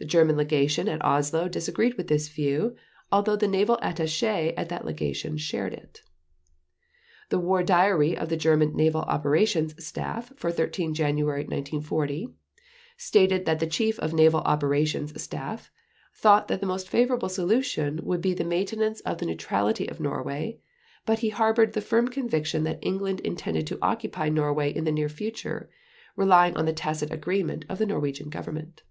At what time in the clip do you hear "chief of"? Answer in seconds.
13.66-14.12